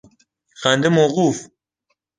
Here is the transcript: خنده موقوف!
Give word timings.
خنده 0.61 0.89
موقوف! 0.97 1.37